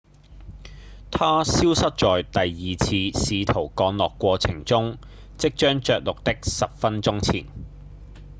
[1.11, 4.97] 它消失在第二次試圖降落過程中
[5.37, 7.45] 即將著陸的十分鐘前